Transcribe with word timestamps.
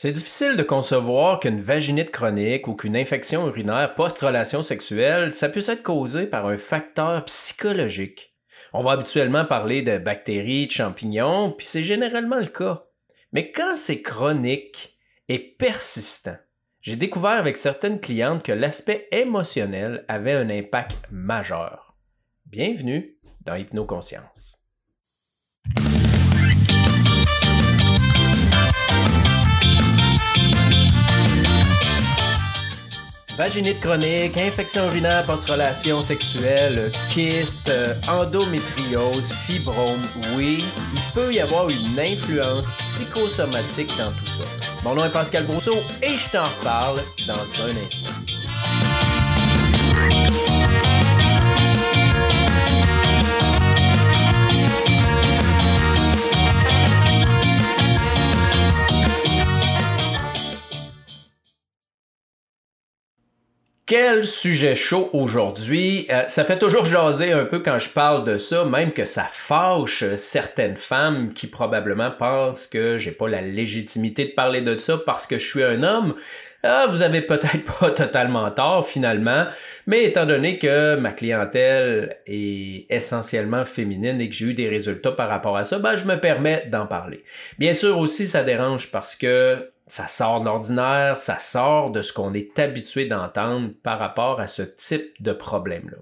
C'est 0.00 0.12
difficile 0.12 0.54
de 0.56 0.62
concevoir 0.62 1.40
qu'une 1.40 1.60
vaginite 1.60 2.12
chronique 2.12 2.68
ou 2.68 2.76
qu'une 2.76 2.94
infection 2.94 3.48
urinaire 3.48 3.96
post-relation 3.96 4.62
sexuelle, 4.62 5.32
ça 5.32 5.48
puisse 5.48 5.68
être 5.68 5.82
causé 5.82 6.28
par 6.28 6.46
un 6.46 6.56
facteur 6.56 7.24
psychologique. 7.24 8.32
On 8.72 8.84
va 8.84 8.92
habituellement 8.92 9.44
parler 9.44 9.82
de 9.82 9.98
bactéries, 9.98 10.68
de 10.68 10.70
champignons, 10.70 11.50
puis 11.50 11.66
c'est 11.66 11.82
généralement 11.82 12.38
le 12.38 12.46
cas. 12.46 12.84
Mais 13.32 13.50
quand 13.50 13.74
c'est 13.74 14.00
chronique 14.00 14.96
et 15.28 15.40
persistant, 15.40 16.36
j'ai 16.80 16.94
découvert 16.94 17.32
avec 17.32 17.56
certaines 17.56 17.98
clientes 17.98 18.44
que 18.44 18.52
l'aspect 18.52 19.08
émotionnel 19.10 20.04
avait 20.06 20.34
un 20.34 20.48
impact 20.48 20.96
majeur. 21.10 21.96
Bienvenue 22.46 23.18
dans 23.44 23.56
Hypnoconscience. 23.56 24.57
Vaginite 33.38 33.78
chronique, 33.78 34.36
infection 34.36 34.86
urinaire 34.86 35.24
post-relation 35.24 36.02
sexuelle, 36.02 36.90
kyste, 37.12 37.68
euh, 37.68 37.94
endométriose, 38.08 39.30
fibrome, 39.46 40.00
oui, 40.36 40.64
il 40.92 41.12
peut 41.14 41.32
y 41.32 41.38
avoir 41.38 41.68
une 41.68 42.00
influence 42.00 42.64
psychosomatique 42.78 43.96
dans 43.96 44.10
tout 44.10 44.26
ça. 44.26 44.44
Mon 44.82 44.96
nom 44.96 45.04
est 45.04 45.12
Pascal 45.12 45.46
Brousseau 45.46 45.76
et 46.02 46.16
je 46.16 46.28
t'en 46.30 46.46
reparle 46.46 47.00
dans 47.28 47.34
un 47.34 47.76
instant. 47.86 48.37
Quel 63.88 64.26
sujet 64.26 64.74
chaud 64.74 65.08
aujourd'hui. 65.14 66.06
Euh, 66.10 66.24
ça 66.28 66.44
fait 66.44 66.58
toujours 66.58 66.84
jaser 66.84 67.32
un 67.32 67.46
peu 67.46 67.60
quand 67.60 67.78
je 67.78 67.88
parle 67.88 68.22
de 68.22 68.36
ça, 68.36 68.66
même 68.66 68.92
que 68.92 69.06
ça 69.06 69.24
fâche 69.26 70.04
certaines 70.16 70.76
femmes 70.76 71.32
qui 71.32 71.46
probablement 71.46 72.10
pensent 72.10 72.66
que 72.66 72.98
j'ai 72.98 73.12
pas 73.12 73.30
la 73.30 73.40
légitimité 73.40 74.26
de 74.26 74.32
parler 74.32 74.60
de 74.60 74.76
ça 74.76 74.98
parce 74.98 75.26
que 75.26 75.38
je 75.38 75.46
suis 75.46 75.62
un 75.62 75.82
homme. 75.82 76.14
Ah, 76.62 76.86
vous 76.90 77.00
avez 77.00 77.22
peut-être 77.22 77.64
pas 77.80 77.90
totalement 77.90 78.50
tort 78.50 78.86
finalement, 78.86 79.46
mais 79.86 80.04
étant 80.04 80.26
donné 80.26 80.58
que 80.58 80.96
ma 80.96 81.12
clientèle 81.12 82.18
est 82.26 82.84
essentiellement 82.90 83.64
féminine 83.64 84.20
et 84.20 84.28
que 84.28 84.34
j'ai 84.34 84.46
eu 84.48 84.54
des 84.54 84.68
résultats 84.68 85.12
par 85.12 85.30
rapport 85.30 85.56
à 85.56 85.64
ça, 85.64 85.78
ben 85.78 85.96
je 85.96 86.04
me 86.04 86.16
permets 86.16 86.66
d'en 86.70 86.86
parler. 86.86 87.24
Bien 87.58 87.72
sûr 87.72 87.96
aussi 87.96 88.26
ça 88.26 88.44
dérange 88.44 88.90
parce 88.90 89.16
que 89.16 89.70
ça 89.88 90.06
sort 90.06 90.40
de 90.40 90.46
l'ordinaire, 90.46 91.18
ça 91.18 91.38
sort 91.38 91.90
de 91.90 92.02
ce 92.02 92.12
qu'on 92.12 92.34
est 92.34 92.58
habitué 92.58 93.06
d'entendre 93.06 93.70
par 93.82 93.98
rapport 93.98 94.40
à 94.40 94.46
ce 94.46 94.62
type 94.62 95.20
de 95.20 95.32
problème-là. 95.32 95.98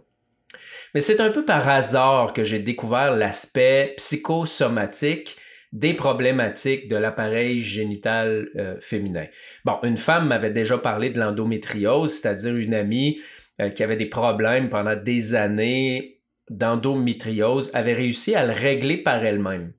Mais 0.95 1.01
c'est 1.01 1.20
un 1.20 1.31
peu 1.31 1.45
par 1.45 1.69
hasard 1.69 2.33
que 2.33 2.45
j'ai 2.45 2.59
découvert 2.59 3.14
l'aspect 3.14 3.95
psychosomatique 3.97 5.37
des 5.73 5.95
problématiques 5.95 6.89
de 6.89 6.97
l'appareil 6.97 7.61
génital 7.61 8.48
euh, 8.57 8.77
féminin. 8.81 9.27
Bon, 9.64 9.79
une 9.83 9.97
femme 9.97 10.29
m'avait 10.29 10.51
déjà 10.51 10.79
parlé 10.79 11.11
de 11.11 11.19
l'endométriose, 11.19 12.14
c'est-à-dire 12.14 12.57
une 12.57 12.73
amie 12.73 13.20
euh, 13.61 13.69
qui 13.69 13.83
avait 13.83 13.97
des 13.97 14.09
problèmes 14.09 14.70
pendant 14.70 14.97
des 14.97 15.34
années 15.34 16.23
d'endométriose, 16.48 17.75
avait 17.75 17.95
réussi 17.95 18.34
à 18.34 18.47
le 18.47 18.53
régler 18.53 18.98
par 19.03 19.25
elle-même. 19.25 19.73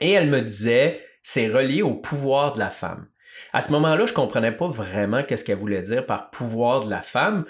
Et 0.00 0.10
elle 0.10 0.28
me 0.28 0.40
disait, 0.40 1.00
c'est 1.22 1.48
relié 1.48 1.82
au 1.82 1.94
pouvoir 1.94 2.52
de 2.52 2.58
la 2.58 2.70
femme. 2.70 3.06
À 3.52 3.60
ce 3.60 3.72
moment-là, 3.72 4.06
je 4.06 4.14
comprenais 4.14 4.52
pas 4.52 4.68
vraiment 4.68 5.22
qu'est-ce 5.22 5.44
qu'elle 5.44 5.58
voulait 5.58 5.82
dire 5.82 6.06
par 6.06 6.30
pouvoir 6.30 6.84
de 6.84 6.90
la 6.90 7.02
femme, 7.02 7.44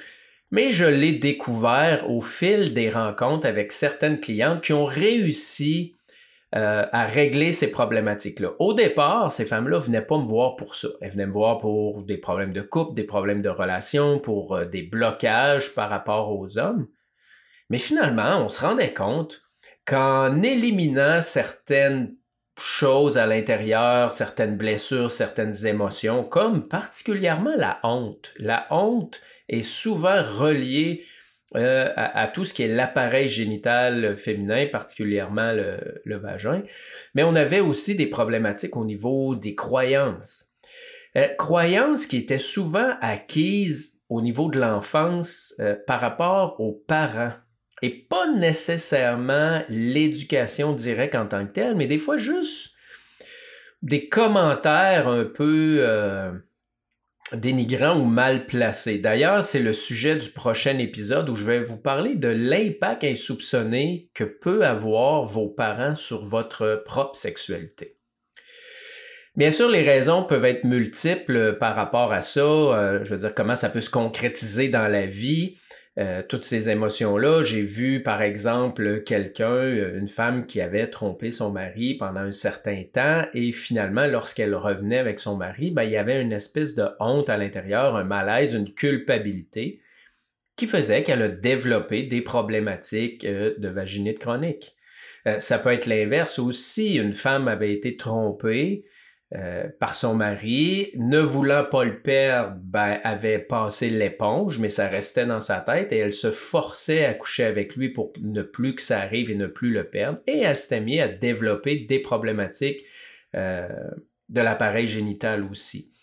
mais 0.51 0.71
je 0.71 0.85
l'ai 0.85 1.13
découvert 1.13 2.11
au 2.11 2.21
fil 2.21 2.75
des 2.75 2.91
rencontres 2.91 3.47
avec 3.47 3.73
certaines 3.73 4.21
clientes 4.21 4.63
qui 4.63 4.73
ont 4.73 4.85
réussi 4.85 5.97
euh, 6.55 6.85
à 6.93 7.07
régler 7.07 7.53
ces 7.53 7.71
problématiques-là. 7.71 8.51
Au 8.59 8.75
départ, 8.75 9.33
ces 9.33 9.47
femmes-là 9.47 9.79
venaient 9.79 10.05
pas 10.05 10.19
me 10.19 10.27
voir 10.27 10.57
pour 10.57 10.75
ça. 10.75 10.89
Elles 11.01 11.13
venaient 11.13 11.27
me 11.27 11.33
voir 11.33 11.57
pour 11.57 12.03
des 12.03 12.19
problèmes 12.19 12.53
de 12.53 12.61
couple, 12.61 12.93
des 12.93 13.05
problèmes 13.05 13.41
de 13.41 13.49
relations, 13.49 14.19
pour 14.19 14.55
euh, 14.55 14.67
des 14.67 14.83
blocages 14.83 15.75
par 15.75 15.89
rapport 15.89 16.39
aux 16.39 16.59
hommes. 16.59 16.89
Mais 17.71 17.79
finalement, 17.79 18.37
on 18.45 18.51
se 18.51 18.61
rendait 18.61 18.93
compte 18.93 19.43
qu'en 19.87 20.43
éliminant 20.43 21.23
certaines 21.23 22.15
choses 22.59 23.17
à 23.17 23.27
l'intérieur, 23.27 24.13
certaines 24.13 24.57
blessures, 24.57 25.11
certaines 25.11 25.67
émotions, 25.67 26.25
comme 26.25 26.69
particulièrement 26.69 27.55
la 27.57 27.81
honte. 27.83 28.35
La 28.39 28.67
honte 28.71 29.21
est 29.49 29.63
souvent 29.63 30.23
reliée 30.23 31.05
euh, 31.55 31.93
à, 31.97 32.29
tout 32.29 32.47
ce 32.47 32.55
qui 32.55 32.63
est 32.63 32.69
l'appareil 32.69 33.29
génital 33.29 34.17
féminin, 34.17 34.67
particulièrement 34.73 35.53
le, 35.53 36.17
vagin. 36.17 36.63
Mais 37.15 37.25
on 37.25 37.35
avait 37.35 37.61
aussi 37.61 37.95
des 37.95 38.07
problématiques 38.07 38.77
au 38.77 38.87
niveau 38.87 39.35
des 39.35 39.55
croyances. 39.55 40.53
Euh, 41.17 41.29
croyances 41.29 42.07
qui 42.07 42.17
étaient 42.17 42.39
souvent 42.39 42.95
acquises 43.03 44.03
au 44.09 44.23
niveau 44.23 44.49
de 44.49 44.59
l'enfance 44.59 45.55
euh, 45.61 45.77
par 45.87 46.01
rapport 46.01 46.59
aux 46.59 46.73
parents 46.73 47.35
et 47.83 47.91
pas 47.91 48.29
nécessairement 48.33 49.63
l'éducation 49.69 50.73
directe 50.73 51.17
en 51.17 51.27
tant 51.27 51.47
que 51.47 51.53
telle, 51.53 51.75
mais 51.75 51.87
des 51.87 51.99
fois 51.99 52.17
juste 52.17 52.77
des 53.83 54.09
commentaires 54.09 55.09
un 55.09 55.25
peu 55.25 55.79
euh, 55.81 56.31
dénigrants 57.33 57.99
ou 57.99 58.05
mal 58.05 58.47
placés. 58.47 58.99
D'ailleurs, 58.99 59.43
c'est 59.43 59.59
le 59.59 59.73
sujet 59.73 60.17
du 60.17 60.29
prochain 60.29 60.79
épisode 60.79 61.29
où 61.29 61.35
je 61.35 61.45
vais 61.45 61.61
vous 61.61 61.77
parler 61.77 62.15
de 62.15 62.29
l'impact 62.29 63.05
insoupçonné 63.05 64.09
que 64.15 64.25
peut 64.25 64.65
avoir 64.65 65.25
vos 65.25 65.49
parents 65.49 65.97
sur 65.97 66.25
votre 66.25 66.83
propre 66.87 67.17
sexualité. 67.17 67.97
Bien 69.35 69.51
sûr, 69.51 69.71
les 69.71 69.81
raisons 69.81 70.25
peuvent 70.25 70.45
être 70.45 70.65
multiples 70.65 71.57
par 71.59 71.75
rapport 71.75 72.13
à 72.13 72.21
ça. 72.21 72.41
Euh, 72.41 73.03
je 73.03 73.11
veux 73.15 73.21
dire, 73.21 73.35
comment 73.35 73.57
ça 73.57 73.71
peut 73.71 73.81
se 73.81 73.91
concrétiser 73.91 74.69
dans 74.69 74.89
la 74.89 75.07
vie. 75.07 75.57
Euh, 75.99 76.23
toutes 76.27 76.45
ces 76.45 76.71
émotions-là. 76.71 77.43
J'ai 77.43 77.61
vu, 77.61 78.03
par 78.03 78.23
exemple, 78.23 79.03
quelqu'un, 79.03 79.53
euh, 79.53 79.99
une 79.99 80.09
femme 80.09 80.47
qui 80.47 80.63
avait 80.63 80.89
trompé 80.89 81.31
son 81.31 81.53
mari 81.53 81.99
pendant 81.99 82.21
un 82.21 82.31
certain 82.31 82.83
temps 82.91 83.27
et 83.35 83.53
finalement, 83.53 84.07
lorsqu'elle 84.07 84.55
revenait 84.55 84.97
avec 84.97 85.21
son 85.21 85.37
mari, 85.37 85.71
ben, 85.71 85.83
il 85.83 85.91
y 85.91 85.99
avait 85.99 86.23
une 86.23 86.33
espèce 86.33 86.75
de 86.75 86.87
honte 86.99 87.29
à 87.29 87.37
l'intérieur, 87.37 87.95
un 87.95 88.05
malaise, 88.05 88.55
une 88.55 88.73
culpabilité 88.73 89.83
qui 90.57 90.67
faisait 90.67 91.03
qu'elle 91.03 91.21
a 91.21 91.29
développé 91.29 92.05
des 92.05 92.23
problématiques 92.23 93.27
euh, 93.27 93.55
de 93.59 93.69
vaginite 93.69 94.19
chronique. 94.19 94.75
ça 95.41 95.59
peut 95.59 95.73
être 95.73 95.87
l'inverse 95.87 96.39
aussi. 96.39 96.95
Une 96.97 97.13
femme 97.13 97.49
avait 97.49 97.73
été 97.73 97.99
trompée, 97.99 98.87
euh, 99.35 99.65
par 99.81 99.95
son 99.95 100.15
mari, 100.15 100.91
ne 100.97 101.19
voulant 101.19 101.65
pas 101.65 101.85
le 101.85 102.03
perdre, 102.03 102.57
ben, 102.65 103.01
avait 103.03 103.39
passé 103.39 103.89
l'éponge, 103.89 104.59
mais 104.59 104.69
ça 104.69 104.89
restait 104.89 105.25
dans 105.25 105.41
sa 105.41 105.61
tête 105.61 105.91
et 105.91 105.99
elle 105.99 106.13
se 106.13 106.31
forçait 106.31 107.07
à 107.07 107.15
coucher 107.15 107.45
avec 107.45 107.75
lui 107.75 107.89
pour 107.89 108.13
ne 108.21 108.43
plus 108.43 108.75
que 108.75 108.83
ça 108.83 108.99
arrive 108.99 109.31
et 109.31 109.35
ne 109.35 109.47
plus 109.47 109.71
le 109.71 109.85
perdre. 109.89 110.19
Et 110.27 110.41
elle 110.41 110.57
s'était 110.57 110.83
mise 110.83 111.01
à 111.01 111.09
développer 111.09 111.77
des 111.77 111.99
problématiques 111.99 112.85
euh, 113.35 113.69
de 114.29 114.41
l'appareil 114.43 114.87
génital 114.87 115.45
aussi. 115.51 115.95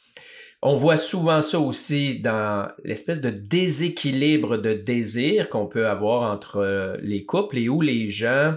On 0.63 0.73
voit 0.73 0.97
souvent 0.97 1.41
ça 1.41 1.59
aussi 1.59 2.19
dans 2.19 2.67
l'espèce 2.83 3.21
de 3.21 3.29
déséquilibre 3.29 4.57
de 4.57 4.73
désir 4.73 5.49
qu'on 5.49 5.67
peut 5.67 5.87
avoir 5.87 6.31
entre 6.33 6.57
euh, 6.57 6.97
les 7.01 7.25
couples 7.25 7.59
et 7.59 7.69
où 7.69 7.79
les 7.81 8.09
gens, 8.09 8.55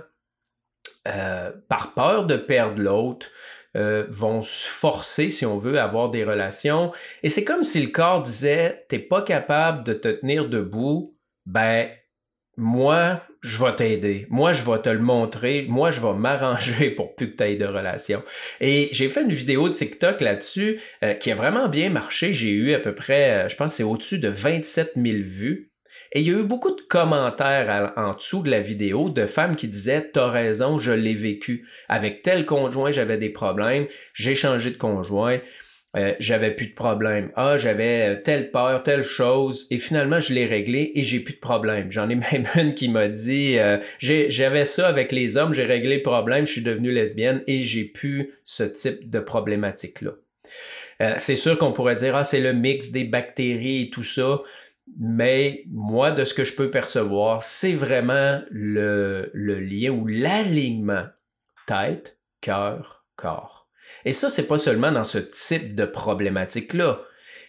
par 1.68 1.94
peur 1.94 2.26
de 2.26 2.36
perdre 2.36 2.80
l'autre, 2.80 3.28
euh, 3.76 4.06
vont 4.08 4.42
se 4.42 4.68
forcer, 4.68 5.30
si 5.30 5.46
on 5.46 5.58
veut, 5.58 5.78
à 5.78 5.84
avoir 5.84 6.10
des 6.10 6.24
relations. 6.24 6.92
Et 7.22 7.28
c'est 7.28 7.44
comme 7.44 7.62
si 7.62 7.80
le 7.80 7.88
corps 7.88 8.22
disait, 8.22 8.84
t'es 8.88 8.98
pas 8.98 9.22
capable 9.22 9.84
de 9.84 9.94
te 9.94 10.08
tenir 10.08 10.48
debout, 10.48 11.16
ben, 11.46 11.88
moi, 12.56 13.22
je 13.40 13.62
vais 13.62 13.74
t'aider. 13.74 14.26
Moi, 14.28 14.52
je 14.52 14.62
vais 14.64 14.78
te 14.78 14.88
le 14.88 15.00
montrer. 15.00 15.66
Moi, 15.68 15.90
je 15.90 16.00
vais 16.00 16.12
m'arranger 16.16 16.90
pour 16.90 17.14
plus 17.14 17.32
que 17.32 17.36
tu 17.36 17.44
aies 17.44 17.56
de 17.56 17.66
relations. 17.66 18.22
Et 18.60 18.88
j'ai 18.92 19.08
fait 19.08 19.22
une 19.22 19.32
vidéo 19.32 19.68
de 19.68 19.74
TikTok 19.74 20.20
là-dessus 20.20 20.80
euh, 21.02 21.14
qui 21.14 21.30
a 21.30 21.34
vraiment 21.34 21.68
bien 21.68 21.90
marché. 21.90 22.32
J'ai 22.32 22.50
eu 22.50 22.74
à 22.74 22.78
peu 22.78 22.94
près, 22.94 23.44
euh, 23.44 23.48
je 23.48 23.56
pense 23.56 23.74
c'est 23.74 23.82
au-dessus 23.82 24.18
de 24.18 24.28
27 24.28 24.92
000 24.96 25.18
vues. 25.22 25.71
Et 26.14 26.20
il 26.20 26.26
y 26.26 26.30
a 26.30 26.38
eu 26.38 26.44
beaucoup 26.44 26.74
de 26.74 26.80
commentaires 26.82 27.92
en 27.96 28.14
dessous 28.14 28.42
de 28.42 28.50
la 28.50 28.60
vidéo 28.60 29.08
de 29.08 29.26
femmes 29.26 29.56
qui 29.56 29.68
disaient 29.68 30.10
T'as 30.12 30.30
raison, 30.30 30.78
je 30.78 30.92
l'ai 30.92 31.14
vécu. 31.14 31.66
Avec 31.88 32.22
tel 32.22 32.44
conjoint, 32.44 32.90
j'avais 32.90 33.16
des 33.16 33.30
problèmes, 33.30 33.86
j'ai 34.12 34.34
changé 34.34 34.70
de 34.70 34.76
conjoint, 34.76 35.40
euh, 35.96 36.12
j'avais 36.18 36.50
plus 36.50 36.66
de 36.66 36.74
problème. 36.74 37.30
Ah, 37.34 37.56
j'avais 37.56 38.10
euh, 38.10 38.16
telle 38.22 38.50
peur, 38.50 38.82
telle 38.82 39.04
chose, 39.04 39.66
et 39.70 39.78
finalement, 39.78 40.20
je 40.20 40.34
l'ai 40.34 40.44
réglé 40.44 40.92
et 40.94 41.02
j'ai 41.02 41.20
plus 41.20 41.34
de 41.34 41.40
problème. 41.40 41.90
J'en 41.90 42.10
ai 42.10 42.14
même 42.32 42.46
une 42.56 42.74
qui 42.74 42.88
m'a 42.88 43.08
dit 43.08 43.58
euh, 43.58 43.78
J'avais 43.98 44.66
ça 44.66 44.88
avec 44.88 45.12
les 45.12 45.38
hommes, 45.38 45.54
j'ai 45.54 45.64
réglé 45.64 45.96
le 45.96 46.02
problème, 46.02 46.44
je 46.46 46.52
suis 46.52 46.62
devenue 46.62 46.92
lesbienne 46.92 47.42
et 47.46 47.62
j'ai 47.62 47.84
plus 47.84 48.34
ce 48.44 48.64
type 48.64 49.08
de 49.08 49.18
problématique-là. 49.18 50.12
Euh, 51.00 51.14
c'est 51.18 51.36
sûr 51.36 51.58
qu'on 51.58 51.72
pourrait 51.72 51.96
dire, 51.96 52.14
ah, 52.16 52.24
c'est 52.24 52.40
le 52.40 52.52
mix 52.52 52.90
des 52.90 53.04
bactéries 53.04 53.82
et 53.82 53.90
tout 53.90 54.02
ça. 54.02 54.42
Mais 54.98 55.64
moi, 55.70 56.10
de 56.10 56.24
ce 56.24 56.34
que 56.34 56.44
je 56.44 56.54
peux 56.54 56.70
percevoir, 56.70 57.42
c'est 57.42 57.74
vraiment 57.74 58.42
le, 58.50 59.30
lien 59.34 59.90
ou 59.90 60.06
l'alignement 60.06 61.06
tête, 61.66 62.18
cœur, 62.40 63.06
corps. 63.16 63.68
Et 64.04 64.12
ça, 64.12 64.30
c'est 64.30 64.48
pas 64.48 64.58
seulement 64.58 64.92
dans 64.92 65.04
ce 65.04 65.18
type 65.18 65.74
de 65.74 65.84
problématique-là. 65.84 67.00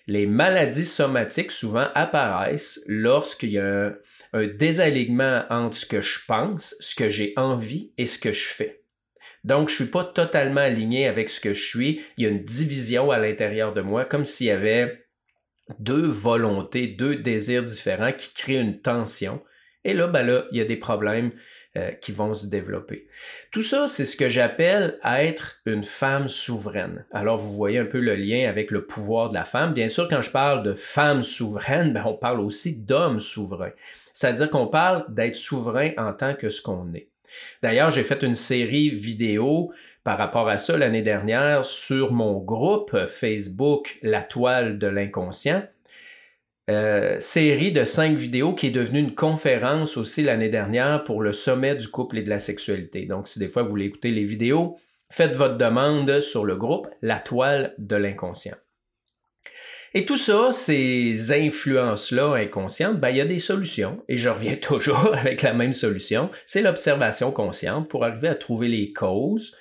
Les 0.06 0.27
maladies 0.27 0.85
somatiques 0.85 1.51
souvent 1.51 1.88
apparaissent 1.95 2.83
lorsqu'il 2.88 3.51
y 3.51 3.59
a 3.59 3.65
un, 3.65 3.95
un 4.33 4.47
désalignement 4.47 5.44
entre 5.50 5.77
ce 5.77 5.85
que 5.85 6.01
je 6.01 6.19
pense, 6.27 6.75
ce 6.80 6.95
que 6.95 7.09
j'ai 7.09 7.33
envie 7.38 7.94
et 7.97 8.06
ce 8.06 8.19
que 8.19 8.33
je 8.33 8.47
fais. 8.47 8.83
Donc, 9.44 9.69
je 9.69 9.75
suis 9.75 9.91
pas 9.91 10.06
totalement 10.06 10.62
aligné 10.62 11.07
avec 11.07 11.30
ce 11.30 11.39
que 11.39 11.53
je 11.53 11.65
suis. 11.65 12.01
Il 12.18 12.24
y 12.24 12.27
a 12.27 12.30
une 12.30 12.44
division 12.44 13.12
à 13.12 13.18
l'intérieur 13.18 13.74
de 13.74 13.81
moi, 13.81 14.06
comme 14.06 14.25
s'il 14.25 14.47
y 14.47 14.51
avait 14.51 15.03
deux 15.80 16.06
volontés, 16.07 16.88
deux 16.88 17.15
désirs 17.15 17.63
différents 17.63 18.12
qui 18.12 18.33
créent 18.33 18.60
une 18.60 18.80
tension. 18.80 19.42
Et 19.86 19.94
là, 19.94 20.07
ben 20.07 20.24
là, 20.24 20.45
il 20.51 20.57
y 20.57 20.62
a 20.62 20.65
des 20.65 20.77
problèmes 20.77 21.31
euh, 21.75 21.92
qui 21.92 22.12
vont 22.12 22.36
se 22.36 22.48
développer. 22.48 23.07
Tout 23.51 23.63
ça, 23.63 23.88
c'est 23.88 24.06
ce 24.06 24.15
que 24.15 24.30
j'appelle 24.30 25.00
être 25.04 25.62
une 25.65 25.83
femme 25.83 26.27
souveraine. 26.27 27.06
Alors, 27.12 27.38
vous 27.38 27.54
voyez 27.54 27.80
un 27.80 27.86
peu 27.86 28.00
le 28.00 28.15
lien 28.15 28.48
avec 28.48 28.69
le 28.69 28.86
pouvoir 28.86 29.30
de 29.30 29.33
la 29.33 29.44
femme. 29.44 29.74
Bien 29.74 29.88
sûr, 29.88 30.07
quand 30.07 30.21
je 30.21 30.30
parle 30.30 30.63
de 30.63 30.75
femme 30.75 31.24
souveraine, 31.24 31.92
ben, 31.92 32.04
on 32.06 32.13
parle 32.13 32.42
aussi 32.42 32.83
d'homme 32.83 33.19
souverain. 33.19 33.71
C'est-à-dire 34.13 34.51
qu'on 34.51 34.68
parle 34.68 35.06
d'être 35.12 35.36
souverain 35.36 35.92
en 35.98 36.13
tant 36.13 36.36
que 36.36 36.50
ce 36.50 36.62
qu'on 36.62 36.94
est. 36.94 37.09
D'ailleurs, 37.63 37.89
j'ai 37.89 38.04
fait 38.04 38.21
une 38.21 38.36
série 38.36 38.92
vidéo 38.92 39.71
par 40.04 40.18
rapport 40.18 40.50
à 40.50 40.58
ça 40.58 40.78
l'année 40.78 41.02
dernière 41.02 41.66
sur 41.66 42.12
mon 42.12 42.40
groupe 42.40 43.08
Facebook 43.08 43.98
La 44.02 44.22
toile 44.22 44.78
de 44.78 44.88
l'inconscient. 44.88 45.64
Euh, 46.70 47.20
série 47.20 47.74
de 47.74 47.84
cinq 47.84 48.16
vidéos 48.16 48.56
qui 48.56 48.68
est 48.68 48.72
devenue 48.72 49.00
une 49.00 49.16
conférence 49.16 49.98
aussi 49.98 50.24
l'année 50.24 50.50
dernière 50.50 51.04
pour 51.04 51.22
le 51.22 51.34
sommet 51.34 51.76
du 51.76 51.90
couple 51.90 52.20
et 52.20 52.24
de 52.24 52.30
la 52.30 52.40
sexualité. 52.40 53.06
Donc, 53.06 53.28
si 53.28 53.40
des 53.40 53.50
fois 53.50 53.64
vous 53.64 53.70
voulez 53.70 53.86
écouter 53.86 54.12
les 54.12 54.24
vidéos, 54.24 54.78
faites 55.10 55.34
votre 55.34 55.58
demande 55.58 56.22
sur 56.22 56.46
le 56.46 56.56
groupe 56.56 56.88
La 57.02 57.20
toile 57.20 57.74
de 57.78 57.96
l'inconscient. 57.96 58.56
Et 59.96 60.06
tout 60.06 60.18
ça, 60.18 60.52
ces 60.52 61.32
influences-là 61.34 62.34
inconscientes, 62.34 63.00
ben, 63.00 63.10
il 63.10 63.18
y 63.18 63.22
a 63.22 63.26
des 63.26 63.40
solutions. 63.40 64.04
Et 64.10 64.18
je 64.18 64.30
reviens 64.30 64.56
toujours 64.62 65.14
avec 65.14 65.42
la 65.42 65.54
même 65.54 65.74
solution. 65.74 66.32
C'est 66.46 66.62
l'observation 66.62 67.32
consciente 67.32 67.90
pour 67.90 68.04
arriver 68.04 68.28
à 68.28 68.36
trouver 68.36 68.70
les 68.70 68.92
causes, 68.92 69.56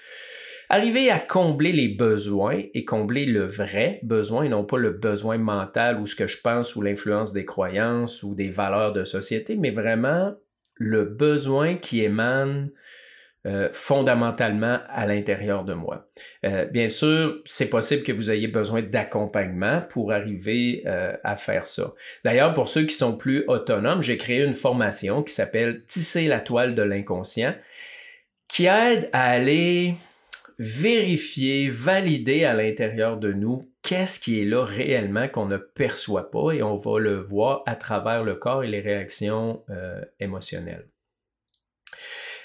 Arriver 0.74 1.10
à 1.10 1.18
combler 1.18 1.70
les 1.70 1.88
besoins 1.88 2.62
et 2.72 2.86
combler 2.86 3.26
le 3.26 3.44
vrai 3.44 4.00
besoin, 4.04 4.44
et 4.44 4.48
non 4.48 4.64
pas 4.64 4.78
le 4.78 4.88
besoin 4.88 5.36
mental 5.36 6.00
ou 6.00 6.06
ce 6.06 6.16
que 6.16 6.26
je 6.26 6.40
pense 6.40 6.74
ou 6.74 6.80
l'influence 6.80 7.34
des 7.34 7.44
croyances 7.44 8.22
ou 8.22 8.34
des 8.34 8.48
valeurs 8.48 8.94
de 8.94 9.04
société, 9.04 9.56
mais 9.56 9.70
vraiment 9.70 10.32
le 10.76 11.04
besoin 11.04 11.74
qui 11.74 12.02
émane 12.02 12.70
euh, 13.44 13.68
fondamentalement 13.74 14.78
à 14.88 15.04
l'intérieur 15.04 15.64
de 15.64 15.74
moi. 15.74 16.08
Euh, 16.46 16.64
bien 16.64 16.88
sûr, 16.88 17.42
c'est 17.44 17.68
possible 17.68 18.02
que 18.02 18.12
vous 18.12 18.30
ayez 18.30 18.48
besoin 18.48 18.80
d'accompagnement 18.80 19.82
pour 19.90 20.10
arriver 20.10 20.84
euh, 20.86 21.14
à 21.22 21.36
faire 21.36 21.66
ça. 21.66 21.92
D'ailleurs, 22.24 22.54
pour 22.54 22.68
ceux 22.70 22.84
qui 22.84 22.94
sont 22.94 23.18
plus 23.18 23.44
autonomes, 23.46 24.00
j'ai 24.00 24.16
créé 24.16 24.42
une 24.42 24.54
formation 24.54 25.22
qui 25.22 25.34
s'appelle 25.34 25.84
Tisser 25.84 26.28
la 26.28 26.40
toile 26.40 26.74
de 26.74 26.82
l'inconscient, 26.82 27.54
qui 28.48 28.64
aide 28.64 29.10
à 29.12 29.24
aller 29.24 29.96
vérifier, 30.58 31.68
valider 31.68 32.44
à 32.44 32.54
l'intérieur 32.54 33.18
de 33.18 33.32
nous 33.32 33.72
qu'est-ce 33.82 34.20
qui 34.20 34.40
est 34.40 34.44
là 34.44 34.64
réellement 34.64 35.28
qu'on 35.28 35.46
ne 35.46 35.56
perçoit 35.56 36.30
pas 36.30 36.52
et 36.52 36.62
on 36.62 36.76
va 36.76 36.98
le 36.98 37.20
voir 37.20 37.62
à 37.66 37.76
travers 37.76 38.22
le 38.22 38.36
corps 38.36 38.64
et 38.64 38.68
les 38.68 38.80
réactions 38.80 39.62
euh, 39.70 40.00
émotionnelles. 40.20 40.88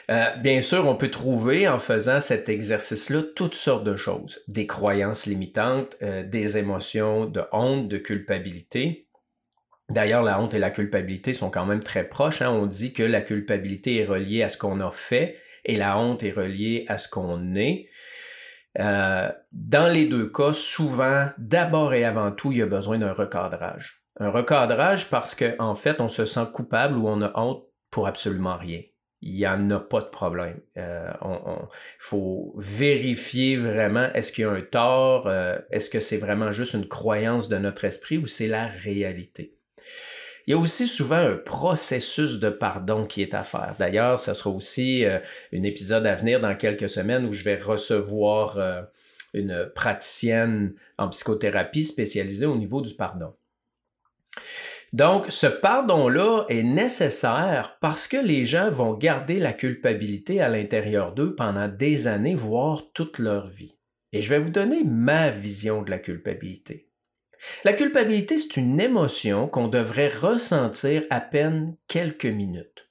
Euh, 0.10 0.36
bien 0.38 0.62
sûr, 0.62 0.88
on 0.88 0.96
peut 0.96 1.12
trouver 1.12 1.68
en 1.68 1.80
faisant 1.80 2.22
cet 2.22 2.48
exercice-là 2.48 3.24
toutes 3.36 3.56
sortes 3.56 3.84
de 3.84 3.98
choses, 3.98 4.42
des 4.48 4.66
croyances 4.66 5.26
limitantes, 5.26 5.98
euh, 6.02 6.24
des 6.24 6.58
émotions 6.58 7.26
de 7.26 7.42
honte, 7.52 7.90
de 7.90 7.98
culpabilité. 7.98 9.08
D'ailleurs, 9.90 10.24
la 10.24 10.42
honte 10.42 10.54
et 10.54 10.60
la 10.60 10.70
culpabilité 10.70 11.34
sont 11.34 11.50
quand 11.50 11.66
même 11.66 11.84
très 11.84 12.08
proches. 12.08 12.42
Hein. 12.42 12.52
On 12.52 12.66
dit 12.68 12.94
que 12.94 13.04
la 13.04 13.22
culpabilité 13.22 13.98
est 13.98 14.06
reliée 14.06 14.44
à 14.44 14.50
ce 14.50 14.58
qu'on 14.58 14.80
a 14.80 14.92
fait 14.92 15.38
et 15.68 15.78
la 15.78 16.00
honte 16.00 16.24
est 16.24 16.32
reliée 16.32 16.86
à 16.88 16.98
ce 16.98 17.08
qu'on 17.08 17.56
est. 17.56 17.90
Euh, 18.80 19.30
dans 19.52 19.92
les 19.92 20.08
deux 20.08 20.30
cas, 20.30 20.54
souvent, 20.54 21.28
d'abord 21.38 21.94
et 21.94 22.06
avant 22.06 22.32
tout, 22.32 22.52
il 22.52 22.60
y 22.60 22.62
a 22.62 22.68
besoin 22.68 22.98
d'un 22.98 23.14
recadrage. 23.14 24.04
Un 24.20 24.30
recadrage 24.30 25.10
parce 25.10 25.36
qu'en 25.36 25.54
en 25.60 25.76
fait, 25.76 26.00
on 26.00 26.10
se 26.10 26.26
sent 26.26 26.48
coupable 26.54 26.98
ou 26.98 27.08
on 27.08 27.22
a 27.22 27.32
honte 27.40 27.66
pour 27.92 28.08
absolument 28.08 28.58
rien. 28.58 28.82
Il 29.22 29.34
n'y 29.34 29.48
en 29.48 29.70
a 29.72 29.80
pas 29.80 30.02
de 30.02 30.08
problème. 30.08 30.60
Il 30.76 30.82
euh, 30.84 31.12
faut 31.98 32.54
vérifier 32.58 33.58
vraiment 33.58 34.14
est-ce 34.14 34.32
qu'il 34.32 34.44
y 34.44 34.48
a 34.48 34.52
un 34.52 34.62
tort, 34.62 35.28
euh, 35.28 35.58
est-ce 35.72 35.90
que 35.90 36.00
c'est 36.00 36.18
vraiment 36.18 36.52
juste 36.52 36.76
une 36.76 36.88
croyance 36.88 37.50
de 37.50 37.58
notre 37.58 37.86
esprit 37.86 38.20
ou 38.20 38.28
c'est 38.28 38.48
la 38.48 38.68
réalité? 38.68 39.57
Il 40.48 40.52
y 40.52 40.54
a 40.54 40.58
aussi 40.58 40.88
souvent 40.88 41.18
un 41.18 41.36
processus 41.36 42.40
de 42.40 42.50
pardon 42.50 43.06
qui 43.06 43.22
est 43.22 43.34
à 43.34 43.44
faire. 43.44 43.76
D'ailleurs, 43.78 44.18
ce 44.18 44.34
sera 44.34 44.50
aussi 44.50 45.04
euh, 45.04 45.20
un 45.54 45.64
épisode 45.64 46.08
à 46.08 46.16
venir 46.16 46.40
dans 46.40 46.56
quelques 46.56 46.90
semaines 46.90 47.26
où 47.26 47.34
je 47.34 47.44
vais 47.44 47.58
recevoir 47.58 48.58
euh, 48.58 48.82
une 49.34 49.70
praticienne 49.76 50.74
en 50.98 51.10
psychothérapie 51.10 51.84
spécialisée 51.84 52.46
au 52.46 52.56
niveau 52.56 52.82
du 52.82 52.94
pardon. 52.96 53.34
Donc, 54.94 55.26
ce 55.30 55.48
pardon-là 55.48 56.46
est 56.48 56.64
nécessaire 56.64 57.78
parce 57.82 58.08
que 58.08 58.16
les 58.16 58.46
gens 58.46 58.72
vont 58.72 58.94
garder 58.94 59.40
la 59.40 59.52
culpabilité 59.52 60.40
à 60.40 60.48
l'intérieur 60.48 61.14
d'eux 61.14 61.36
pendant 61.36 61.68
des 61.68 62.08
années, 62.08 62.36
voire 62.36 62.84
toute 62.94 63.20
leur 63.20 63.48
vie. 63.48 63.76
Et 64.14 64.22
je 64.22 64.30
vais 64.30 64.40
vous 64.40 64.50
donner 64.50 64.86
ma 64.86 65.30
vision 65.30 65.82
de 65.82 65.90
la 65.90 66.00
culpabilité. 66.00 66.87
La 67.64 67.74
culpabilité, 67.74 68.38
c'est 68.38 68.58
une 68.58 68.80
émotion 68.80 69.48
qu'on 69.48 69.68
devrait 69.68 70.10
ressentir 70.10 71.04
à 71.10 71.22
peine 71.22 71.76
quelques 71.88 72.26
minutes. 72.26 72.90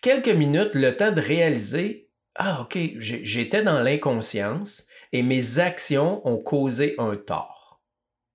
Quelques 0.00 0.28
minutes, 0.28 0.74
le 0.74 0.96
temps 0.96 1.12
de 1.12 1.20
réaliser, 1.20 2.10
ah 2.34 2.62
ok, 2.62 2.78
j'étais 2.98 3.62
dans 3.62 3.80
l'inconscience 3.80 4.88
et 5.12 5.22
mes 5.22 5.58
actions 5.58 6.26
ont 6.26 6.38
causé 6.38 6.94
un 6.98 7.16
tort. 7.16 7.82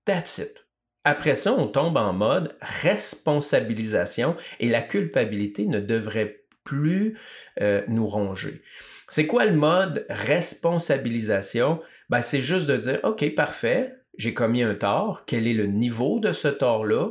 That's 0.04 0.38
it. 0.38 0.66
Après 1.04 1.34
ça, 1.34 1.52
on 1.52 1.66
tombe 1.66 1.96
en 1.96 2.12
mode 2.12 2.56
responsabilisation 2.60 4.36
et 4.60 4.68
la 4.68 4.82
culpabilité 4.82 5.66
ne 5.66 5.80
devrait 5.80 6.44
plus 6.64 7.18
euh, 7.60 7.82
nous 7.88 8.06
ronger. 8.06 8.62
C'est 9.08 9.26
quoi 9.26 9.44
le 9.44 9.54
mode 9.54 10.06
responsabilisation? 10.08 11.80
Ben, 12.08 12.22
c'est 12.22 12.40
juste 12.40 12.66
de 12.66 12.76
dire, 12.76 13.00
OK, 13.02 13.34
parfait, 13.34 13.96
j'ai 14.18 14.34
commis 14.34 14.62
un 14.62 14.74
tort, 14.74 15.24
quel 15.26 15.46
est 15.46 15.54
le 15.54 15.66
niveau 15.66 16.20
de 16.20 16.32
ce 16.32 16.48
tort-là, 16.48 17.10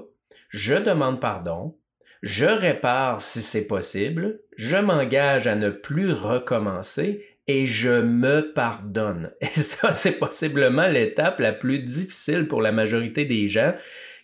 je 0.50 0.75
demande 0.75 1.20
pardon, 1.20 1.77
je 2.22 2.46
répare 2.46 3.22
si 3.22 3.41
c'est 3.41 3.67
possible, 3.67 4.41
je 4.58 4.77
m'engage 4.77 5.48
à 5.48 5.55
ne 5.55 5.70
plus 5.70 6.13
recommencer 6.13 7.25
et 7.48 7.65
je 7.65 8.01
me 8.01 8.53
pardonne. 8.53 9.31
Et 9.41 9.48
ça, 9.48 9.91
c'est 9.91 10.20
possiblement 10.20 10.88
l'étape 10.88 11.39
la 11.39 11.53
plus 11.53 11.79
difficile 11.79 12.48
pour 12.48 12.62
la 12.62 12.72
majorité 12.72 13.25
des 13.25 13.48
gens 13.48 13.74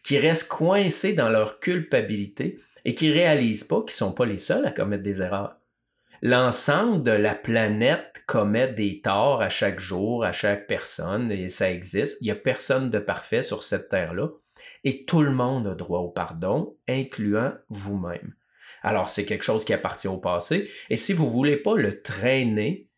qui 0.03 0.19
restent 0.19 0.47
coincés 0.47 1.13
dans 1.13 1.29
leur 1.29 1.59
culpabilité 1.59 2.59
et 2.85 2.95
qui 2.95 3.11
réalisent 3.11 3.65
pas 3.65 3.81
qu'ils 3.81 3.91
sont 3.91 4.13
pas 4.13 4.25
les 4.25 4.37
seuls 4.37 4.65
à 4.65 4.71
commettre 4.71 5.03
des 5.03 5.21
erreurs 5.21 5.57
l'ensemble 6.21 7.03
de 7.03 7.11
la 7.11 7.35
planète 7.35 8.23
commet 8.27 8.67
des 8.67 9.01
torts 9.01 9.41
à 9.41 9.49
chaque 9.49 9.79
jour, 9.79 10.23
à 10.23 10.31
chaque 10.31 10.67
personne, 10.67 11.31
et 11.31 11.49
ça 11.49 11.71
existe. 11.71 12.21
Il 12.21 12.25
n'y 12.25 12.31
a 12.31 12.35
personne 12.35 12.89
de 12.89 12.99
parfait 12.99 13.41
sur 13.41 13.63
cette 13.63 13.89
terre-là. 13.89 14.29
Et 14.83 15.05
tout 15.05 15.21
le 15.21 15.31
monde 15.31 15.67
a 15.67 15.75
droit 15.75 15.99
au 15.99 16.09
pardon, 16.09 16.77
incluant 16.87 17.53
vous-même. 17.69 18.33
Alors, 18.83 19.09
c'est 19.09 19.25
quelque 19.25 19.43
chose 19.43 19.65
qui 19.65 19.73
appartient 19.73 20.07
au 20.07 20.17
passé. 20.17 20.69
Et 20.89 20.95
si 20.95 21.13
vous 21.13 21.25
ne 21.25 21.31
voulez 21.31 21.57
pas 21.57 21.75
le 21.75 22.01
traîner, 22.01 22.89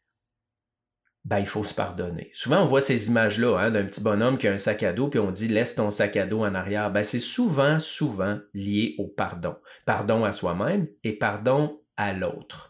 ben, 1.25 1.39
il 1.39 1.45
faut 1.45 1.63
se 1.63 1.73
pardonner. 1.73 2.29
Souvent, 2.33 2.63
on 2.63 2.65
voit 2.65 2.81
ces 2.81 3.09
images-là 3.09 3.57
hein, 3.57 3.71
d'un 3.71 3.85
petit 3.85 4.01
bonhomme 4.01 4.37
qui 4.37 4.47
a 4.47 4.53
un 4.53 4.57
sac 4.57 4.83
à 4.83 4.93
dos, 4.93 5.09
puis 5.09 5.19
on 5.19 5.31
dit 5.31 5.47
laisse 5.47 5.75
ton 5.75 5.91
sac 5.91 6.17
à 6.17 6.25
dos 6.25 6.41
en 6.41 6.55
arrière. 6.55 6.91
Ben, 6.91 7.03
c'est 7.03 7.19
souvent, 7.19 7.79
souvent 7.79 8.39
lié 8.53 8.95
au 8.97 9.07
pardon. 9.07 9.55
Pardon 9.85 10.23
à 10.23 10.31
soi-même 10.31 10.87
et 11.03 11.13
pardon 11.13 11.81
à 11.97 12.13
l'autre. 12.13 12.68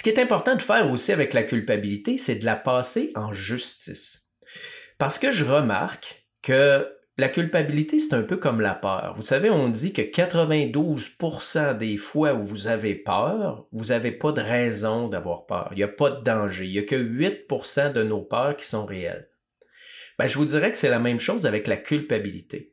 Ce 0.00 0.02
qui 0.02 0.08
est 0.08 0.18
important 0.18 0.56
de 0.56 0.62
faire 0.62 0.90
aussi 0.90 1.12
avec 1.12 1.34
la 1.34 1.42
culpabilité, 1.42 2.16
c'est 2.16 2.36
de 2.36 2.46
la 2.46 2.56
passer 2.56 3.12
en 3.16 3.34
justice. 3.34 4.32
Parce 4.96 5.18
que 5.18 5.30
je 5.30 5.44
remarque 5.44 6.24
que 6.40 6.90
la 7.18 7.28
culpabilité, 7.28 7.98
c'est 7.98 8.14
un 8.14 8.22
peu 8.22 8.38
comme 8.38 8.62
la 8.62 8.74
peur. 8.74 9.12
Vous 9.14 9.24
savez, 9.24 9.50
on 9.50 9.68
dit 9.68 9.92
que 9.92 10.00
92% 10.00 11.76
des 11.76 11.98
fois 11.98 12.32
où 12.32 12.42
vous 12.44 12.66
avez 12.66 12.94
peur, 12.94 13.66
vous 13.72 13.88
n'avez 13.88 14.10
pas 14.10 14.32
de 14.32 14.40
raison 14.40 15.08
d'avoir 15.08 15.44
peur. 15.44 15.68
Il 15.72 15.76
n'y 15.76 15.82
a 15.82 15.88
pas 15.88 16.10
de 16.12 16.24
danger. 16.24 16.64
Il 16.64 16.72
n'y 16.72 16.78
a 16.78 16.84
que 16.84 16.96
8% 16.96 17.92
de 17.92 18.02
nos 18.02 18.22
peurs 18.22 18.56
qui 18.56 18.64
sont 18.64 18.86
réelles. 18.86 19.28
Ben, 20.18 20.26
je 20.26 20.38
vous 20.38 20.46
dirais 20.46 20.72
que 20.72 20.78
c'est 20.78 20.88
la 20.88 20.98
même 20.98 21.20
chose 21.20 21.44
avec 21.44 21.66
la 21.66 21.76
culpabilité. 21.76 22.72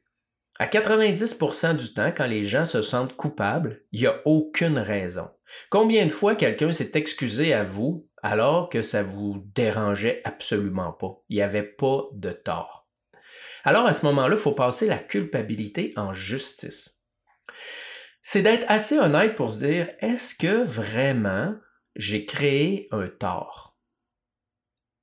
À 0.60 0.68
90% 0.68 1.76
du 1.76 1.94
temps, 1.94 2.14
quand 2.16 2.28
les 2.28 2.46
gens 2.46 2.64
se 2.64 2.82
sentent 2.82 3.18
coupables, 3.18 3.82
il 3.92 4.00
n'y 4.00 4.08
a 4.08 4.22
aucune 4.24 4.78
raison. 4.78 5.28
Combien 5.70 6.06
de 6.06 6.12
fois 6.12 6.36
quelqu'un 6.36 6.72
s'est 6.72 6.92
excusé 6.96 7.54
à 7.54 7.64
vous 7.64 8.08
alors 8.24 8.70
que 8.70 8.82
ça 8.82 9.04
vous 9.04 9.44
dérangeait 9.54 10.22
absolument 10.24 10.92
pas? 10.94 11.22
Il 11.30 11.38
n'y 11.38 11.42
avait 11.42 11.64
pas 11.64 12.04
de 12.14 12.32
tort. 12.32 12.88
Alors 13.64 13.86
à 13.86 13.94
ce 13.94 14.06
moment-là, 14.06 14.36
il 14.36 14.42
faut 14.42 14.54
passer 14.54 14.88
la 14.88 14.98
culpabilité 14.98 15.94
en 15.96 16.14
justice. 16.14 17.06
C'est 18.22 18.42
d'être 18.42 18.66
assez 18.68 18.98
honnête 18.98 19.36
pour 19.36 19.52
se 19.52 19.66
dire, 19.66 19.90
est-ce 20.00 20.36
que 20.36 20.64
vraiment 20.64 21.56
j'ai 21.96 22.26
créé 22.26 22.88
un 22.92 23.08
tort? 23.08 23.78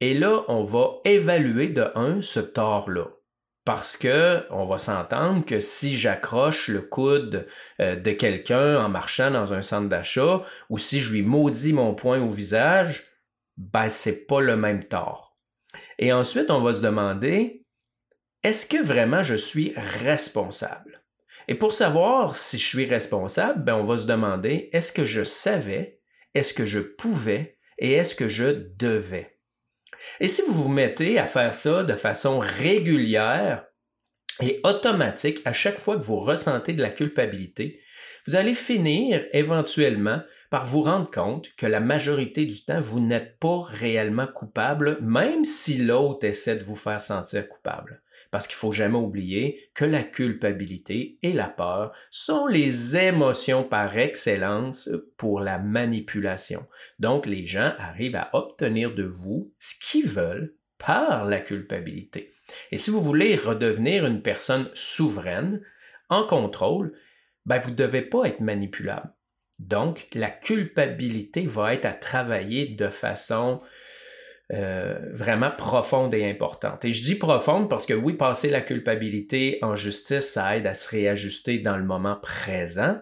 Et 0.01 0.13
là, 0.13 0.45
on 0.49 0.63
va 0.63 1.01
évaluer 1.05 1.69
de 1.69 1.91
un 1.95 2.21
ce 2.21 2.41
tort-là. 2.41 3.07
Parce 3.65 3.97
que 3.97 4.45
on 4.51 4.67
va 4.67 4.77
s'entendre 4.77 5.45
que 5.45 5.59
si 5.59 5.97
j'accroche 5.97 6.69
le 6.69 6.83
coude 6.83 7.47
euh, 7.81 7.97
de 7.97 8.11
quelqu'un 8.13 8.85
en 8.85 8.91
marchant 8.91 9.31
dans 9.31 9.55
un 9.55 9.63
centre 9.63 9.89
d'achat 9.89 10.45
ou 10.69 10.77
si 10.77 11.01
je 11.01 11.13
lui 11.13 11.23
maudis 11.23 11.73
mon 11.73 11.95
poing 11.95 12.21
au 12.21 12.31
visage, 12.31 13.09
ben 13.57 13.89
c'est 13.89 14.27
pas 14.27 14.43
le 14.43 14.57
même 14.57 14.85
tort. 14.85 15.39
Et 15.99 16.13
ensuite, 16.13 16.51
on 16.51 16.61
va 16.61 16.75
se 16.75 16.83
demander 16.83 17.65
est-ce 18.43 18.67
que 18.67 18.83
vraiment 18.83 19.23
je 19.23 19.35
suis 19.35 19.73
responsable? 19.77 21.03
Et 21.49 21.55
pour 21.55 21.73
savoir 21.73 22.37
si 22.37 22.59
je 22.59 22.67
suis 22.67 22.85
responsable, 22.85 23.65
ben 23.65 23.75
on 23.75 23.85
va 23.85 23.97
se 23.97 24.07
demander 24.07 24.69
est-ce 24.73 24.93
que 24.93 25.07
je 25.07 25.25
savais, 25.25 26.01
est-ce 26.35 26.53
que 26.53 26.67
je 26.67 26.81
pouvais 26.81 27.59
et 27.79 27.93
est-ce 27.93 28.15
que 28.15 28.29
je 28.29 28.45
devais? 28.77 29.34
Et 30.21 30.27
si 30.27 30.43
vous 30.43 30.55
vous 30.55 30.69
mettez 30.69 31.19
à 31.19 31.27
faire 31.27 31.55
ça 31.55 31.83
de 31.83 31.95
façon 31.95 32.39
régulière 32.39 33.67
et 34.41 34.61
automatique 34.65 35.41
à 35.45 35.53
chaque 35.53 35.79
fois 35.79 35.97
que 35.97 36.03
vous 36.03 36.21
ressentez 36.21 36.73
de 36.73 36.83
la 36.83 36.91
culpabilité, 36.91 37.81
vous 38.27 38.37
allez 38.37 38.55
finir 38.55 39.25
éventuellement 39.33 40.21
par 40.51 40.65
vous 40.65 40.83
rendre 40.83 41.11
compte 41.11 41.55
que 41.57 41.67
la 41.67 41.81
majorité 41.81 42.47
du 42.47 42.65
temps, 42.65 42.81
vous 42.81 43.01
n'êtes 43.01 43.39
pas 43.39 43.63
réellement 43.63 44.27
coupable, 44.27 44.99
même 45.03 45.45
si 45.45 45.79
l'autre 45.79 46.27
essaie 46.27 46.57
de 46.57 46.63
vous 46.63 46.77
faire 46.77 47.03
sentir 47.03 47.49
coupable 47.49 48.04
parce 48.35 48.49
qu'il 48.49 48.57
faut 48.57 48.73
jamais 48.73 48.99
oublier 48.99 49.71
que 49.75 49.85
la 49.85 50.03
culpabilité 50.03 51.21
et 51.23 51.33
la 51.33 51.49
peur 51.49 51.93
sont 52.11 52.49
les 52.49 52.97
émotions 52.97 53.63
par 53.63 53.97
excellence 53.97 54.91
pour 55.17 55.39
la 55.39 55.61
manipulation. 55.61 56.67
Donc 56.99 57.27
les 57.27 57.47
gens 57.47 57.73
arrivent 57.79 58.17
à 58.17 58.31
obtenir 58.33 58.93
de 58.93 59.05
vous 59.05 59.55
ce 59.61 59.77
qu'ils 59.79 60.09
veulent 60.09 60.57
par 60.79 61.27
la 61.27 61.39
culpabilité. 61.39 62.33
Et 62.73 62.77
si 62.77 62.91
vous 62.91 63.01
voulez 63.01 63.37
redevenir 63.37 64.05
une 64.05 64.21
personne 64.21 64.69
souveraine, 64.75 65.61
en 66.09 66.27
contrôle, 66.27 66.93
ben 67.47 67.61
vous 67.61 67.71
ne 67.71 67.77
devez 67.77 68.03
pas 68.03 68.25
être 68.25 68.41
manipulable. 68.41 69.15
Donc, 69.61 70.09
la 70.13 70.31
culpabilité 70.31 71.47
va 71.47 71.73
être 71.73 71.85
à 71.85 71.95
travailler 71.95 72.67
de 72.67 72.89
façon 72.89 73.61
euh, 74.53 74.99
vraiment 75.15 75.51
profonde 75.51 76.15
et 76.15 76.29
importante. 76.29 76.85
Et 76.85 76.93
je 76.93 77.03
dis 77.03 77.15
profonde 77.15 77.71
parce 77.71 77.87
que 77.87 77.95
oui, 77.95 78.13
passer 78.13 78.51
la 78.51 78.61
culpabilité 78.61 79.59
en 79.63 79.75
justice, 79.75 80.33
ça 80.33 80.57
aide 80.57 80.67
à 80.67 80.75
se 80.75 80.87
réajuster 80.89 81.61
dans 81.61 81.79
le 81.79 81.85
moment 81.85 82.17
présent, 82.21 82.99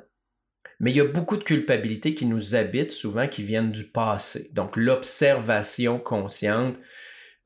mais 0.78 0.92
il 0.92 0.96
y 0.96 1.00
a 1.00 1.04
beaucoup 1.04 1.36
de 1.36 1.42
culpabilité 1.42 2.14
qui 2.14 2.26
nous 2.26 2.54
habite 2.54 2.92
souvent, 2.92 3.26
qui 3.26 3.42
viennent 3.42 3.72
du 3.72 3.90
passé. 3.90 4.50
Donc 4.52 4.76
l'observation 4.76 5.98
consciente 5.98 6.76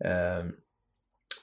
euh, 0.05 0.43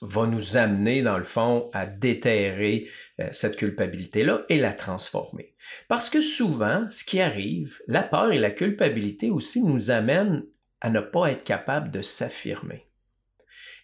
va 0.02 0.28
nous 0.28 0.56
amener, 0.56 1.02
dans 1.02 1.18
le 1.18 1.24
fond, 1.24 1.72
à 1.74 1.88
déterrer 1.88 2.88
euh, 3.20 3.30
cette 3.32 3.56
culpabilité-là 3.56 4.46
et 4.50 4.60
la 4.60 4.74
transformer. 4.74 5.56
Parce 5.88 6.10
que 6.10 6.22
souvent, 6.22 6.88
ce 6.92 7.04
qui 7.04 7.20
arrive, 7.20 7.82
la 7.88 8.04
peur 8.04 8.32
et 8.32 8.38
la 8.38 8.52
culpabilité 8.52 9.32
aussi 9.32 9.64
nous 9.64 9.90
amènent 9.90 10.46
à 10.84 10.90
ne 10.90 11.00
pas 11.00 11.32
être 11.32 11.44
capable 11.44 11.90
de 11.90 12.02
s'affirmer. 12.02 12.88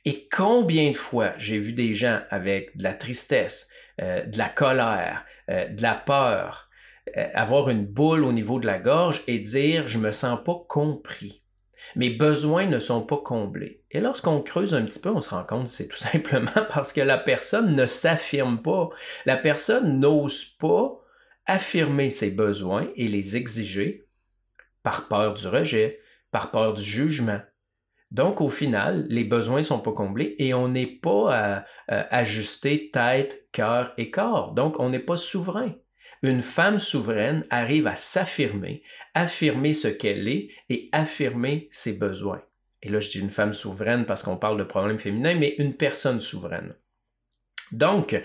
Et 0.05 0.27
combien 0.29 0.91
de 0.91 0.97
fois 0.97 1.33
j'ai 1.37 1.57
vu 1.57 1.73
des 1.73 1.93
gens 1.93 2.21
avec 2.29 2.75
de 2.77 2.83
la 2.83 2.93
tristesse, 2.93 3.71
euh, 4.01 4.23
de 4.25 4.37
la 4.37 4.49
colère, 4.49 5.25
euh, 5.49 5.67
de 5.69 5.81
la 5.81 5.95
peur, 5.95 6.69
euh, 7.17 7.27
avoir 7.33 7.69
une 7.69 7.85
boule 7.85 8.23
au 8.23 8.31
niveau 8.31 8.59
de 8.59 8.67
la 8.67 8.79
gorge 8.79 9.23
et 9.27 9.39
dire 9.39 9.87
je 9.87 9.97
me 9.97 10.11
sens 10.11 10.39
pas 10.43 10.61
compris. 10.67 11.43
Mes 11.95 12.11
besoins 12.11 12.65
ne 12.67 12.79
sont 12.79 13.05
pas 13.05 13.17
comblés. 13.17 13.83
Et 13.91 13.99
lorsqu'on 13.99 14.41
creuse 14.41 14.75
un 14.75 14.85
petit 14.85 14.99
peu, 14.99 15.09
on 15.09 15.21
se 15.21 15.31
rend 15.31 15.43
compte 15.43 15.65
que 15.65 15.71
c'est 15.71 15.87
tout 15.87 15.97
simplement 16.11 16.51
parce 16.69 16.93
que 16.93 17.01
la 17.01 17.17
personne 17.17 17.75
ne 17.75 17.85
s'affirme 17.85 18.61
pas. 18.61 18.89
La 19.25 19.37
personne 19.37 19.99
n'ose 19.99 20.45
pas 20.59 21.01
affirmer 21.45 22.09
ses 22.09 22.31
besoins 22.31 22.89
et 22.95 23.07
les 23.07 23.35
exiger 23.35 24.05
par 24.83 25.07
peur 25.07 25.33
du 25.33 25.47
rejet, 25.47 25.99
par 26.31 26.51
peur 26.51 26.73
du 26.73 26.83
jugement. 26.83 27.39
Donc, 28.11 28.41
au 28.41 28.49
final, 28.49 29.05
les 29.09 29.23
besoins 29.23 29.61
sont 29.61 29.79
pas 29.79 29.91
comblés 29.91 30.35
et 30.39 30.53
on 30.53 30.67
n'est 30.67 30.87
pas 30.87 31.65
à, 31.87 32.15
ajuster 32.15 32.89
tête, 32.91 33.47
cœur 33.51 33.93
et 33.97 34.09
corps. 34.09 34.53
Donc, 34.53 34.79
on 34.79 34.89
n'est 34.89 34.99
pas 34.99 35.17
souverain. 35.17 35.75
Une 36.21 36.41
femme 36.41 36.79
souveraine 36.79 37.45
arrive 37.49 37.87
à 37.87 37.95
s'affirmer, 37.95 38.83
affirmer 39.13 39.73
ce 39.73 39.87
qu'elle 39.87 40.27
est 40.27 40.49
et 40.69 40.89
affirmer 40.91 41.67
ses 41.71 41.97
besoins. 41.97 42.41
Et 42.81 42.89
là, 42.89 42.99
je 42.99 43.09
dis 43.09 43.19
une 43.19 43.29
femme 43.29 43.53
souveraine 43.53 44.05
parce 44.05 44.23
qu'on 44.23 44.37
parle 44.37 44.57
de 44.57 44.63
problème 44.63 44.99
féminin, 44.99 45.35
mais 45.35 45.55
une 45.59 45.75
personne 45.75 46.19
souveraine. 46.19 46.75
Donc, 47.71 48.19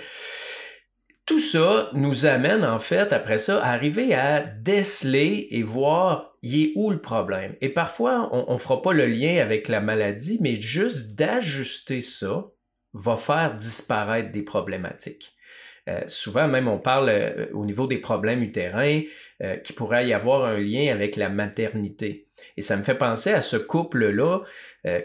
tout 1.26 1.38
ça 1.38 1.90
nous 1.94 2.26
amène 2.26 2.64
en 2.64 2.78
fait 2.78 3.12
après 3.12 3.38
ça 3.38 3.62
à 3.62 3.72
arriver 3.72 4.14
à 4.14 4.40
déceler 4.40 5.48
et 5.50 5.62
voir 5.62 6.36
il 6.42 6.62
est 6.62 6.72
où 6.76 6.90
le 6.90 7.00
problème? 7.00 7.56
Et 7.60 7.70
parfois, 7.70 8.28
on 8.32 8.52
ne 8.52 8.58
fera 8.58 8.82
pas 8.82 8.92
le 8.92 9.06
lien 9.06 9.40
avec 9.40 9.68
la 9.68 9.80
maladie, 9.80 10.38
mais 10.42 10.54
juste 10.54 11.18
d'ajuster 11.18 12.02
ça 12.02 12.44
va 12.92 13.16
faire 13.16 13.56
disparaître 13.56 14.30
des 14.30 14.42
problématiques. 14.42 15.34
Euh, 15.88 16.00
souvent, 16.06 16.48
même, 16.48 16.68
on 16.68 16.78
parle 16.78 17.08
euh, 17.10 17.46
au 17.52 17.66
niveau 17.66 17.86
des 17.86 17.98
problèmes 17.98 18.42
utérins 18.42 19.02
euh, 19.42 19.56
qu'il 19.56 19.74
pourrait 19.74 20.06
y 20.06 20.14
avoir 20.14 20.44
un 20.44 20.58
lien 20.58 20.90
avec 20.90 21.16
la 21.16 21.28
maternité. 21.28 22.28
Et 22.56 22.62
ça 22.62 22.76
me 22.76 22.82
fait 22.82 22.96
penser 22.96 23.32
à 23.32 23.42
ce 23.42 23.56
couple-là 23.56 24.40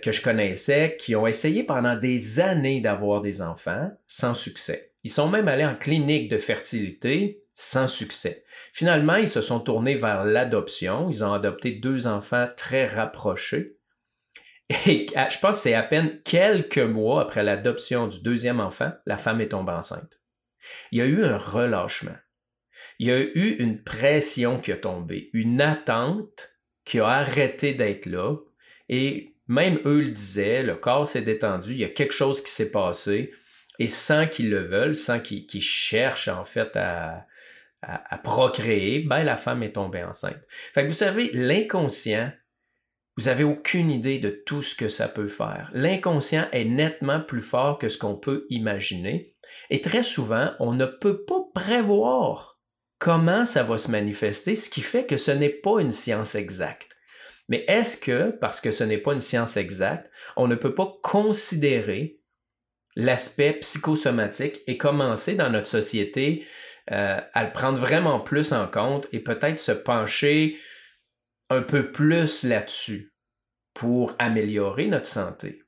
que 0.02 0.12
je 0.12 0.22
connaissais 0.22 0.98
qui 1.00 1.16
ont 1.16 1.26
essayé 1.26 1.64
pendant 1.64 1.96
des 1.96 2.42
années 2.42 2.82
d'avoir 2.82 3.22
des 3.22 3.42
enfants 3.42 3.90
sans 4.08 4.34
succès. 4.34 4.89
Ils 5.04 5.12
sont 5.12 5.30
même 5.30 5.48
allés 5.48 5.66
en 5.66 5.76
clinique 5.76 6.30
de 6.30 6.38
fertilité 6.38 7.42
sans 7.54 7.88
succès. 7.88 8.44
Finalement, 8.74 9.16
ils 9.16 9.30
se 9.30 9.42
sont 9.42 9.60
tournés 9.60 9.96
vers 9.96 10.26
l'adoption. 10.26 11.10
Ils 11.10 11.24
ont 11.24 11.34
adopté 11.34 11.72
deux 11.72 12.08
enfants 12.08 12.48
très 12.56 12.86
rapprochés. 12.86 13.78
Et 14.86 15.08
je 15.14 15.40
pense 15.40 15.58
que 15.58 15.64
c'est 15.64 15.74
à 15.74 15.84
peine 15.84 16.22
quelques 16.24 16.78
mois 16.78 17.24
après 17.24 17.44
l'adoption 17.44 18.08
du 18.08 18.20
deuxième 18.20 18.60
enfant, 18.60 18.92
la 19.06 19.18
femme 19.18 19.42
est 19.42 19.50
tombée 19.50 19.72
enceinte. 19.72 20.20
Il 20.92 21.00
y 21.00 21.02
a 21.02 21.06
eu 21.06 21.24
un 21.24 21.38
relâchement. 21.38 22.16
Il 23.00 23.08
y 23.08 23.12
a 23.12 23.20
eu 23.20 23.56
une 23.60 23.82
pression 23.82 24.60
qui 24.60 24.72
a 24.72 24.78
tombé, 24.78 25.30
une 25.34 25.62
attente 25.62 26.54
qui 26.86 27.00
a 27.00 27.08
arrêté 27.08 27.74
d'être 27.74 28.06
là. 28.06 28.36
Et 28.90 29.36
même 29.48 29.80
eux 29.86 30.02
le 30.02 30.10
disaient, 30.10 30.62
le 30.62 30.76
corps 30.76 31.08
s'est 31.08 31.22
détendu, 31.22 31.72
il 31.72 31.80
y 31.80 31.86
a 31.86 31.90
quelque 31.90 32.14
chose 32.14 32.44
qui 32.44 32.52
s'est 32.52 32.72
passé. 32.72 33.32
Et 33.80 33.88
sans 33.88 34.28
qu'ils 34.28 34.50
le 34.50 34.60
veulent, 34.60 34.96
sans 34.96 35.20
qu'ils 35.20 35.62
cherchent 35.62 36.28
en 36.28 36.46
fait 36.46 36.76
à, 36.76 37.26
procréer, 38.24 39.00
ben 39.00 39.24
la 39.24 39.38
femme 39.38 39.64
est 39.64 39.72
tombée 39.72 40.04
enceinte. 40.04 40.46
Fait 40.74 40.84
que 40.84 40.88
vous 40.88 40.94
savez, 40.94 41.32
l'inconscient, 41.34 42.32
vous 43.16 43.30
avez 43.30 43.46
aucune 43.46 43.90
idée 43.90 44.20
de 44.20 44.30
tout 44.30 44.62
ce 44.62 44.76
que 44.76 44.90
ça 44.90 45.08
peut 45.08 45.30
faire. 45.30 45.72
L'inconscient 45.74 46.46
est 46.52 46.66
nettement 46.66 47.22
plus 47.22 47.42
fort 47.42 47.80
que 47.80 47.88
ce 47.88 47.98
qu'on 47.98 48.16
peut 48.16 48.46
imaginer. 48.50 49.34
Et 49.70 49.82
très 49.82 50.04
souvent, 50.04 50.52
on 50.60 50.74
ne 50.74 50.86
peut 50.86 51.24
pas 51.24 51.42
prévoir 51.54 52.60
comment 52.98 53.46
ça 53.46 53.64
va 53.64 53.78
se 53.78 53.90
manifester, 53.90 54.56
ce 54.56 54.70
qui 54.70 54.82
fait 54.82 55.06
que 55.06 55.18
ce 55.18 55.32
n'est 55.32 55.50
pas 55.50 55.80
une 55.80 55.94
science 55.94 56.36
exacte. 56.36 56.98
Mais 57.48 57.66
est-ce 57.68 57.98
que, 57.98 58.30
parce 58.30 58.62
que 58.62 58.72
ce 58.72 58.84
n'est 58.84 59.00
pas 59.00 59.14
une 59.14 59.22
science 59.22 59.58
exacte, 59.58 60.12
on 60.36 60.48
ne 60.48 60.56
peut 60.56 60.76
pas 60.76 61.00
considérer 61.02 62.19
l'aspect 62.96 63.54
psychosomatique 63.54 64.62
et 64.68 64.78
commencer 64.78 65.36
dans 65.36 65.50
notre 65.50 65.68
société 65.68 66.46
euh, 66.92 67.20
à 67.34 67.44
le 67.44 67.52
prendre 67.52 67.78
vraiment 67.78 68.20
plus 68.20 68.52
en 68.52 68.68
compte 68.68 69.08
et 69.12 69.20
peut-être 69.20 69.60
se 69.60 69.72
pencher 69.72 70.58
un 71.50 71.62
peu 71.62 71.92
plus 71.92 72.44
là-dessus 72.44 73.14
pour 73.74 74.16
améliorer 74.20 74.88
notre 74.88 75.06
santé, 75.06 75.64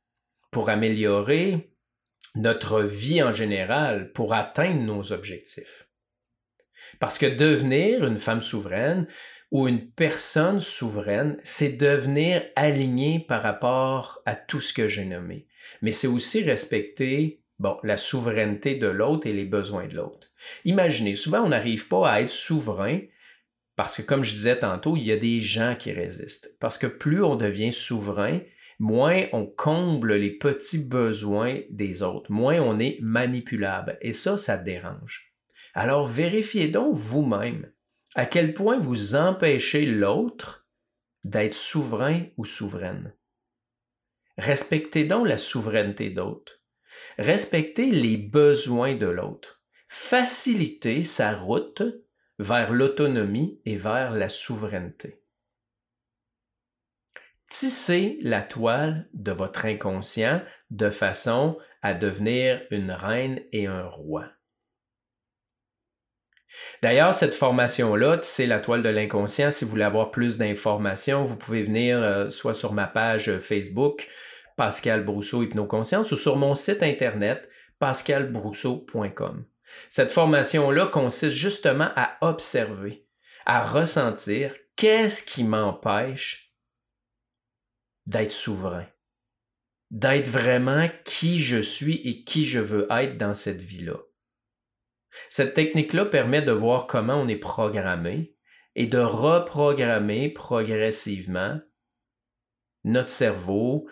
pour 0.51 0.69
améliorer 0.69 1.71
notre 2.35 2.81
vie 2.81 3.21
en 3.21 3.33
général, 3.33 4.11
pour 4.13 4.33
atteindre 4.33 4.81
nos 4.81 5.11
objectifs. 5.11 5.87
Parce 6.99 7.17
que 7.17 7.25
devenir 7.25 8.05
une 8.05 8.17
femme 8.17 8.41
souveraine 8.41 9.07
ou 9.51 9.67
une 9.67 9.91
personne 9.91 10.59
souveraine, 10.59 11.37
c'est 11.43 11.73
devenir 11.73 12.43
aligné 12.55 13.19
par 13.19 13.43
rapport 13.43 14.21
à 14.25 14.35
tout 14.35 14.61
ce 14.61 14.73
que 14.73 14.87
j'ai 14.87 15.05
nommé. 15.05 15.47
Mais 15.81 15.91
c'est 15.91 16.07
aussi 16.07 16.43
respecter 16.43 17.41
la 17.83 17.97
souveraineté 17.97 18.75
de 18.75 18.87
l'autre 18.87 19.27
et 19.27 19.33
les 19.33 19.45
besoins 19.45 19.87
de 19.87 19.95
l'autre. 19.95 20.31
Imaginez, 20.65 21.15
souvent 21.15 21.41
on 21.41 21.49
n'arrive 21.49 21.87
pas 21.87 22.09
à 22.09 22.21
être 22.21 22.29
souverain 22.29 22.99
parce 23.75 23.97
que, 23.97 24.01
comme 24.01 24.23
je 24.23 24.33
disais 24.33 24.59
tantôt, 24.59 24.97
il 24.97 25.03
y 25.03 25.11
a 25.11 25.17
des 25.17 25.39
gens 25.39 25.75
qui 25.77 25.91
résistent. 25.91 26.55
Parce 26.59 26.77
que 26.77 26.87
plus 26.87 27.23
on 27.23 27.35
devient 27.35 27.71
souverain, 27.71 28.41
moins 28.79 29.25
on 29.31 29.45
comble 29.45 30.15
les 30.15 30.31
petits 30.31 30.83
besoins 30.87 31.59
des 31.69 32.03
autres, 32.03 32.31
moins 32.31 32.59
on 32.59 32.79
est 32.79 32.97
manipulable. 33.01 33.97
Et 34.01 34.13
ça, 34.13 34.37
ça 34.37 34.57
dérange. 34.57 35.33
Alors 35.73 36.05
vérifiez 36.05 36.67
donc 36.67 36.93
vous-même 36.93 37.71
à 38.15 38.25
quel 38.25 38.53
point 38.53 38.77
vous 38.77 39.15
empêchez 39.15 39.85
l'autre 39.85 40.67
d'être 41.23 41.53
souverain 41.53 42.23
ou 42.37 42.45
souveraine. 42.45 43.13
Respectez 44.41 45.05
donc 45.05 45.27
la 45.27 45.37
souveraineté 45.37 46.09
d'autres. 46.09 46.61
Respectez 47.19 47.91
les 47.91 48.17
besoins 48.17 48.95
de 48.95 49.05
l'autre. 49.05 49.61
Facilitez 49.87 51.03
sa 51.03 51.35
route 51.35 51.83
vers 52.39 52.71
l'autonomie 52.71 53.61
et 53.65 53.75
vers 53.75 54.09
la 54.11 54.29
souveraineté. 54.29 55.21
Tissez 57.51 58.17
la 58.23 58.41
toile 58.41 59.07
de 59.13 59.31
votre 59.31 59.65
inconscient 59.65 60.41
de 60.71 60.89
façon 60.89 61.59
à 61.83 61.93
devenir 61.93 62.63
une 62.71 62.89
reine 62.89 63.43
et 63.51 63.67
un 63.67 63.85
roi. 63.85 64.25
D'ailleurs, 66.81 67.13
cette 67.13 67.35
formation-là, 67.35 68.17
c'est 68.23 68.47
la 68.47 68.59
toile 68.59 68.81
de 68.81 68.89
l'inconscient. 68.89 69.51
Si 69.51 69.65
vous 69.65 69.71
voulez 69.71 69.83
avoir 69.83 70.09
plus 70.09 70.39
d'informations, 70.39 71.23
vous 71.23 71.37
pouvez 71.37 71.61
venir 71.61 72.01
euh, 72.01 72.29
soit 72.31 72.55
sur 72.55 72.73
ma 72.73 72.87
page 72.87 73.37
Facebook, 73.37 74.09
Pascal 74.61 75.03
Brousseau 75.03 75.41
Hypnoconscience, 75.41 76.11
ou 76.11 76.15
sur 76.15 76.35
mon 76.35 76.53
site 76.53 76.83
internet, 76.83 77.49
pascalbrousseau.com. 77.79 79.43
Cette 79.89 80.11
formation-là 80.11 80.85
consiste 80.85 81.35
justement 81.35 81.89
à 81.95 82.15
observer, 82.21 83.07
à 83.47 83.65
ressentir 83.65 84.55
qu'est-ce 84.75 85.23
qui 85.23 85.43
m'empêche 85.43 86.53
d'être 88.05 88.31
souverain, 88.31 88.85
d'être 89.89 90.27
vraiment 90.27 90.87
qui 91.05 91.39
je 91.39 91.59
suis 91.59 91.95
et 92.07 92.23
qui 92.23 92.45
je 92.45 92.59
veux 92.59 92.85
être 92.91 93.17
dans 93.17 93.33
cette 93.33 93.63
vie-là. 93.63 93.97
Cette 95.27 95.55
technique-là 95.55 96.05
permet 96.05 96.43
de 96.43 96.51
voir 96.51 96.85
comment 96.85 97.15
on 97.15 97.27
est 97.27 97.35
programmé 97.35 98.35
et 98.75 98.85
de 98.85 98.99
reprogrammer 98.99 100.29
progressivement 100.29 101.59
notre 102.83 103.09
cerveau 103.09 103.87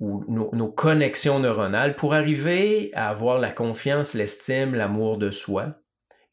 ou 0.00 0.24
nos, 0.28 0.68
connexions 0.68 1.38
neuronales 1.38 1.96
pour 1.96 2.14
arriver 2.14 2.90
à 2.94 3.08
avoir 3.10 3.38
la 3.38 3.52
confiance, 3.52 4.14
l'estime, 4.14 4.74
l'amour 4.74 5.18
de 5.18 5.30
soi 5.30 5.80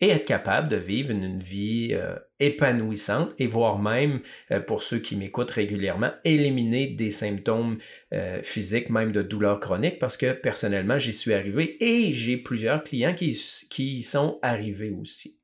et 0.02 0.10
être 0.10 0.26
capable 0.26 0.68
de 0.68 0.78
vivre 0.78 1.12
une, 1.12 1.38
vie 1.38 1.90
euh, 1.92 2.16
épanouissante 2.40 3.36
et 3.38 3.46
voire 3.46 3.78
même, 3.78 4.22
euh, 4.50 4.60
pour 4.60 4.82
ceux 4.82 4.98
qui 4.98 5.16
m'écoutent 5.16 5.52
régulièrement, 5.52 6.12
éliminer 6.26 6.88
des 6.88 7.12
symptômes 7.12 7.78
euh, 8.14 8.42
physiques, 8.42 8.90
même 8.90 9.12
de 9.12 9.22
douleurs 9.22 9.60
chroniques, 9.60 10.00
parce 10.00 10.18
que 10.18 10.34
personnellement, 10.34 10.98
j'y 10.98 11.14
suis 11.14 11.34
arrivé 11.34 11.78
et 11.84 12.12
j'ai 12.12 12.38
plusieurs 12.38 12.84
clients 12.84 13.14
qui, 13.14 13.40
qui 13.70 13.94
y 13.94 14.02
sont 14.02 14.40
arrivés 14.42 14.90
aussi. 14.90 15.41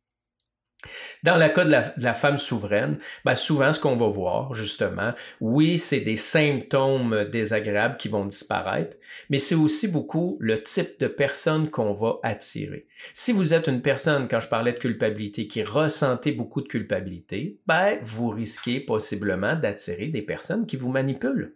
Dans 1.23 1.37
le 1.37 1.49
cas 1.49 1.65
de 1.65 2.03
la, 2.03 2.13
femme 2.13 2.37
souveraine, 2.37 2.99
ben 3.25 3.35
souvent 3.35 3.73
ce 3.73 3.79
qu'on 3.79 3.95
va 3.95 4.07
voir, 4.07 4.53
justement, 4.53 5.13
oui, 5.41 5.77
c'est 5.77 5.99
des 5.99 6.15
symptômes 6.15 7.25
désagréables 7.25 7.97
qui 7.97 8.07
vont 8.07 8.25
disparaître, 8.25 8.97
mais 9.29 9.39
c'est 9.39 9.55
aussi 9.55 9.87
beaucoup 9.87 10.37
le 10.39 10.61
type 10.61 10.99
de 10.99 11.07
personne 11.07 11.69
qu'on 11.69 11.93
va 11.93 12.19
attirer. 12.23 12.87
Si 13.13 13.31
vous 13.31 13.53
êtes 13.53 13.67
une 13.67 13.81
personne, 13.81 14.27
quand 14.27 14.39
je 14.39 14.49
parlais 14.49 14.73
de 14.73 14.79
culpabilité, 14.79 15.47
qui 15.47 15.63
ressentez 15.63 16.31
beaucoup 16.31 16.61
de 16.61 16.67
culpabilité, 16.67 17.59
ben, 17.67 17.97
vous 18.01 18.29
risquez 18.29 18.79
possiblement 18.79 19.55
d'attirer 19.55 20.07
des 20.07 20.21
personnes 20.21 20.65
qui 20.65 20.75
vous 20.75 20.91
manipulent. 20.91 21.55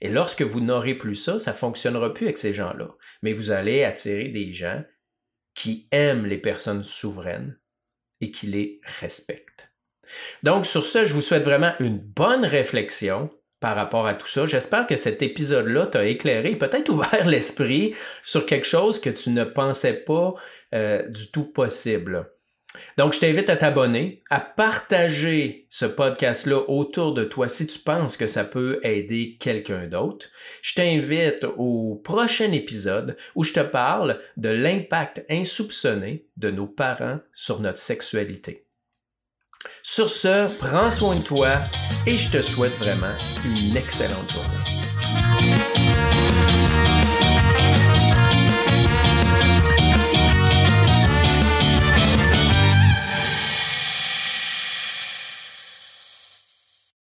Et 0.00 0.08
lorsque 0.08 0.42
vous 0.42 0.60
n'aurez 0.60 0.94
plus 0.94 1.14
ça, 1.14 1.38
ça 1.38 1.52
fonctionnera 1.52 2.12
plus 2.12 2.26
avec 2.26 2.38
ces 2.38 2.54
gens-là. 2.54 2.88
Mais 3.22 3.32
vous 3.32 3.50
allez 3.50 3.84
attirer 3.84 4.28
des 4.28 4.52
gens 4.52 4.82
qui 5.54 5.88
aiment 5.90 6.26
les 6.26 6.38
personnes 6.38 6.84
souveraines, 6.84 7.58
et 8.20 8.30
qui 8.30 8.46
les 8.46 8.80
respecte. 9.00 9.70
Donc 10.42 10.66
sur 10.66 10.84
ce, 10.84 11.04
je 11.04 11.14
vous 11.14 11.20
souhaite 11.20 11.44
vraiment 11.44 11.72
une 11.80 11.98
bonne 11.98 12.44
réflexion 12.44 13.30
par 13.60 13.76
rapport 13.76 14.06
à 14.06 14.14
tout 14.14 14.26
ça. 14.26 14.46
J'espère 14.46 14.86
que 14.86 14.96
cet 14.96 15.22
épisode-là 15.22 15.86
t'a 15.86 16.06
éclairé, 16.06 16.56
peut-être 16.56 16.88
ouvert 16.92 17.26
l'esprit 17.26 17.94
sur 18.22 18.46
quelque 18.46 18.66
chose 18.66 19.00
que 19.00 19.10
tu 19.10 19.30
ne 19.30 19.44
pensais 19.44 20.04
pas 20.04 20.34
euh, 20.74 21.06
du 21.08 21.30
tout 21.30 21.44
possible. 21.44 22.30
Donc, 22.96 23.14
je 23.14 23.20
t'invite 23.20 23.48
à 23.48 23.56
t'abonner, 23.56 24.22
à 24.30 24.40
partager 24.40 25.66
ce 25.70 25.86
podcast-là 25.86 26.68
autour 26.68 27.14
de 27.14 27.24
toi 27.24 27.48
si 27.48 27.66
tu 27.66 27.78
penses 27.78 28.16
que 28.16 28.26
ça 28.26 28.44
peut 28.44 28.80
aider 28.82 29.36
quelqu'un 29.40 29.86
d'autre. 29.86 30.26
Je 30.62 30.74
t'invite 30.74 31.46
au 31.56 32.00
prochain 32.04 32.52
épisode 32.52 33.16
où 33.34 33.44
je 33.44 33.52
te 33.52 33.60
parle 33.60 34.20
de 34.36 34.50
l'impact 34.50 35.24
insoupçonné 35.30 36.26
de 36.36 36.50
nos 36.50 36.66
parents 36.66 37.20
sur 37.32 37.60
notre 37.60 37.78
sexualité. 37.78 38.66
Sur 39.82 40.08
ce, 40.08 40.46
prends 40.58 40.90
soin 40.90 41.16
de 41.16 41.22
toi 41.22 41.52
et 42.06 42.16
je 42.16 42.30
te 42.30 42.42
souhaite 42.42 42.76
vraiment 42.78 43.06
une 43.44 43.76
excellente 43.76 44.30
journée. 44.30 44.77